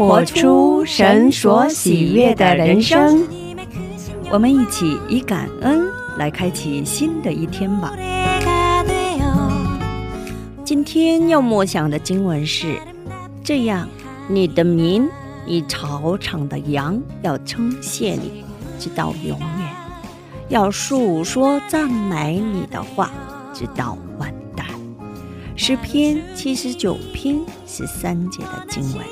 [0.00, 3.28] 活出神所喜悦的人生。
[4.30, 7.92] 我们一起以感恩来开启新的一天吧。
[10.64, 12.78] 今天要默想的经文是：
[13.44, 13.86] 这样，
[14.26, 15.06] 你的民，
[15.44, 18.42] 你草场的羊要称谢你，
[18.78, 19.68] 直到永远；
[20.48, 23.10] 要述说赞美你的话，
[23.52, 24.64] 直到万代。
[25.56, 29.04] 诗篇七十九篇十三节的经文。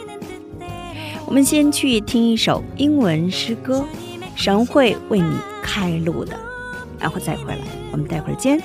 [1.28, 3.84] 我们先去听一首英文诗歌，
[4.34, 5.30] 神会为你
[5.62, 6.34] 开路的，
[6.98, 7.58] 然后再回来。
[7.92, 8.58] 我们待会儿见。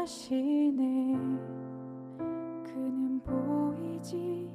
[0.00, 1.12] 하시네.
[2.64, 4.50] 그는 보이지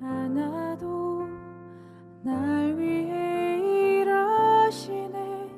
[0.00, 1.26] 않아도
[2.22, 3.58] 날 위해
[4.02, 5.48] 일하시네.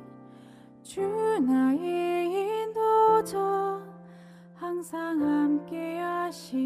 [0.83, 1.03] 주
[1.41, 3.39] 나의 인도자
[4.55, 6.62] 항상 함께 하시네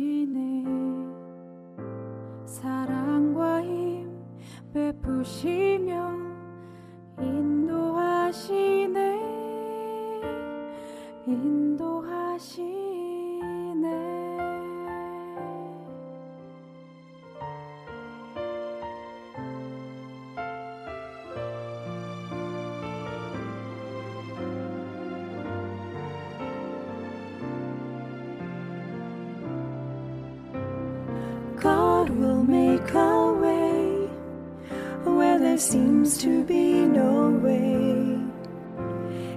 [35.57, 38.21] there seems to be no way.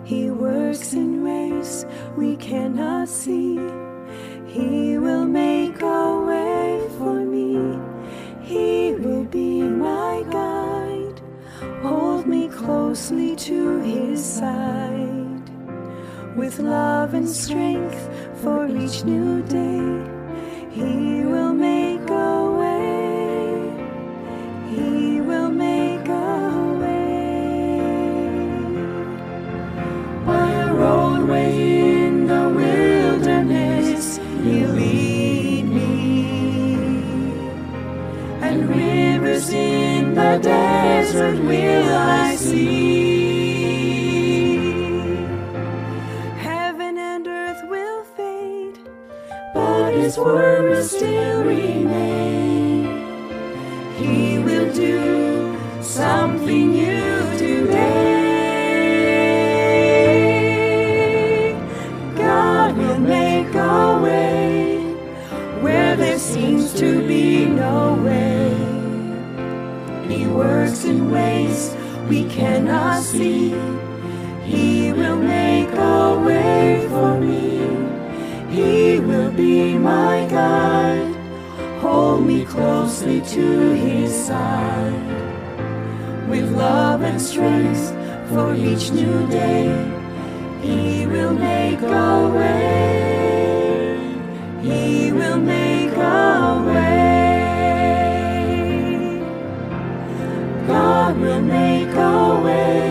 [0.03, 1.85] He works in ways
[2.17, 3.57] we cannot see.
[4.45, 7.79] He will make a way for me.
[8.41, 11.21] He will be my guide.
[11.83, 15.49] Hold me closely to his side.
[16.35, 18.09] With love and strength
[18.43, 19.87] for each new day.
[20.69, 21.48] He will
[49.99, 52.85] His word will still remain.
[53.97, 58.29] He will do something new today.
[62.15, 64.77] God will make a way
[65.61, 68.55] where there seems to be no way.
[70.07, 71.75] He works in ways
[72.07, 73.53] we cannot see.
[74.45, 75.38] He will make
[83.39, 85.07] to his side.
[86.29, 87.85] With love and strength
[88.29, 89.67] for each new day,
[90.61, 93.95] he will make a way.
[94.69, 96.99] He will make a way.
[100.67, 102.89] God will make a way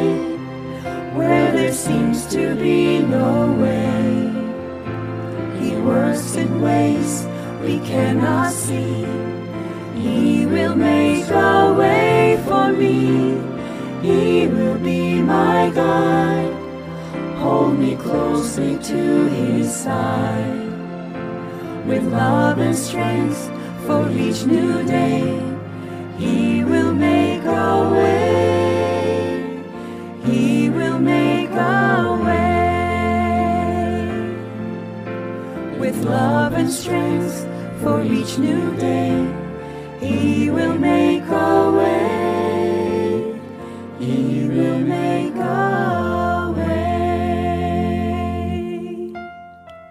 [1.18, 4.00] where there seems to be no way.
[5.60, 7.10] He works in ways
[7.62, 9.28] we cannot see.
[9.98, 13.36] He will make a way for me.
[14.00, 16.54] He will be my guide.
[17.38, 20.68] Hold me closely to his side.
[21.86, 23.50] With love and strength
[23.86, 25.42] for each new day,
[26.16, 29.64] he will make a way.
[30.26, 32.58] He will make a way.
[35.80, 37.46] With love and strength
[37.82, 39.26] for each new day,
[40.00, 43.40] he will make a way.
[43.98, 46.72] He will make a way.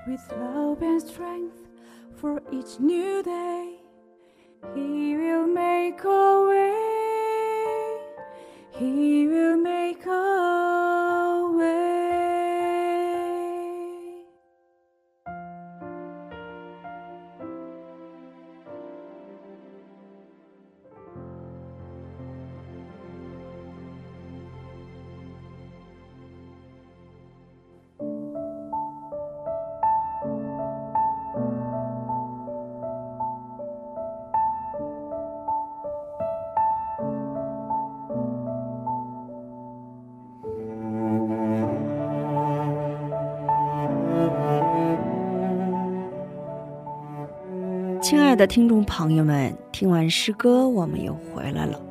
[0.07, 1.59] With love and strength
[2.15, 3.79] for each new day,
[4.73, 6.73] He will make a way.
[8.71, 9.76] He will make
[48.37, 51.81] 的听众朋友们，听完诗歌，我们又回来了。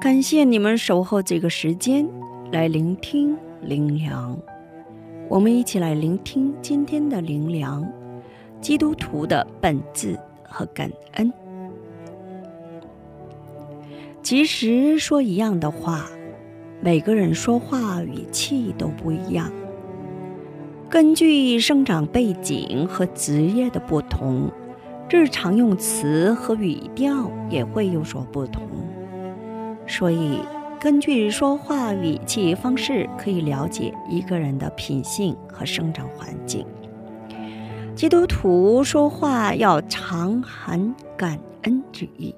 [0.00, 2.08] 感谢你们守候这个时间
[2.50, 4.34] 来聆听灵粮。
[5.28, 7.86] 我们一起来聆听今天的灵粮：
[8.62, 11.30] 基督徒的本质和感恩。
[14.22, 16.06] 其实说一样的话，
[16.80, 19.52] 每个人说话语气都不一样。
[20.88, 24.50] 根据生长背景和职业的不同，
[25.08, 28.62] 日常用词和语调也会有所不同。
[29.86, 30.40] 所以，
[30.80, 36.66] 根据说话语气方式，可以了解一个人的品性和生长环境。
[37.94, 42.34] 基督徒说话要常含感恩之意，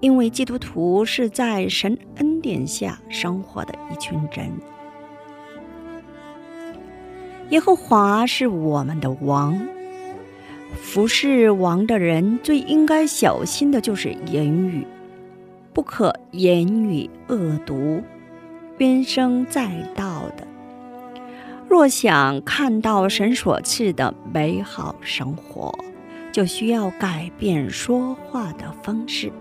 [0.00, 4.52] 因为基督徒是在神恩典下生活的一群人。
[7.50, 9.58] 耶和华是我们的王，
[10.80, 14.86] 服侍王的人最应该小心的就是言语。
[15.72, 18.02] 不可言语恶毒、
[18.78, 20.46] 冤声载道的。
[21.68, 25.76] 若想看到神所赐的美好生活，
[26.30, 29.32] 就需要改变说话的方式。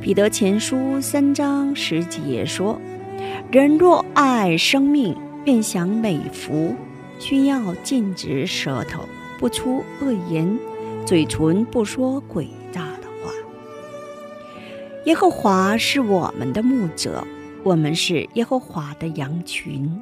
[0.00, 2.80] 彼得前书三章十节说
[3.52, 5.14] ：“人若爱生命，
[5.44, 6.74] 便想美福，
[7.18, 9.06] 需要禁止舌头
[9.40, 10.58] 不出恶言，
[11.06, 13.32] 嘴唇不说诡诈的话。”
[15.06, 17.26] 耶和华是我们的牧者，
[17.64, 20.00] 我们是耶和华的羊群，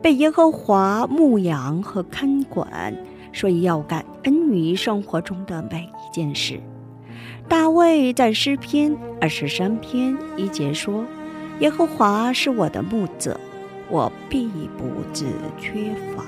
[0.00, 2.96] 被耶和华牧养和看管，
[3.30, 6.58] 所以要感恩于生活中的每一件事。
[7.48, 11.04] 大卫在诗篇二十三篇一节说
[11.60, 13.38] ：“耶和华是我的牧者，
[13.90, 14.46] 我必
[14.78, 15.26] 不致
[15.60, 16.24] 缺乏。”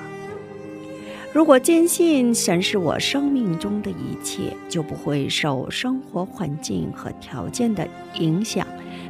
[1.34, 7.84] 如果坚信神是我生命中的一切，就不会受生活环境和条件的
[8.20, 8.64] 影响，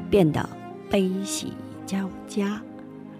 [0.08, 0.48] 变得
[0.88, 1.52] 悲喜
[1.84, 2.62] 交加，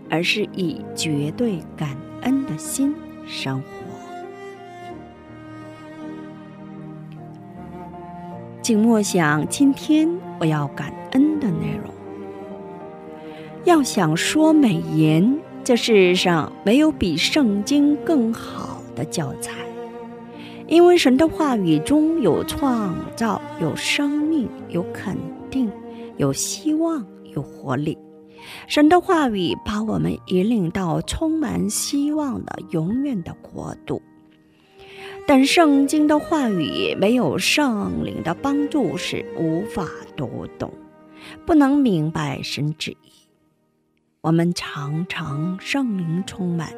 [0.09, 2.95] 而是以绝对感恩的心
[3.27, 3.67] 生活。
[8.63, 10.09] 请默想今天
[10.41, 11.93] 我要感恩的内容。
[13.65, 18.64] 要想说美言，这世上没有比圣经更好。
[18.95, 19.53] 的教材，
[20.67, 25.17] 因为神的话语中有创造、有生命、有肯
[25.51, 25.71] 定、
[26.17, 27.99] 有希望、有活力。
[28.67, 34.03] 神的话语把我们引领到充满希望的永远的国度。
[35.27, 40.71] 但圣经的话语没有圣灵的帮助是无法读懂，
[41.47, 43.11] 不能明白神旨意。
[44.21, 46.75] 我们常常圣灵充满。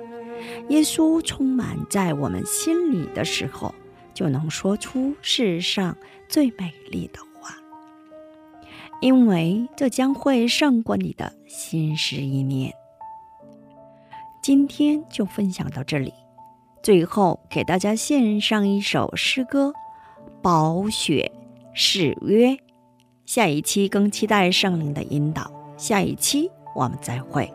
[0.68, 3.74] 耶稣充满在我们心里的时候，
[4.14, 5.96] 就能说出世上
[6.28, 7.54] 最美丽的话，
[9.00, 12.72] 因为这将会胜过你的心思意念。
[14.42, 16.12] 今天就分享到这里，
[16.82, 19.68] 最后给大家献上一首诗歌
[20.40, 21.32] 《宝雪
[21.74, 22.48] 誓约》。
[23.24, 27.52] 下一期更期待圣灵的引导，下一期我们再会。